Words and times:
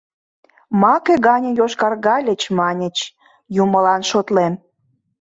Маке 0.81 1.13
гане 1.25 1.49
йошкаргальыч, 1.59 2.41
маньыч: 2.57 2.97
«Юмылан 3.61 4.01
шотлем!» 4.09 4.53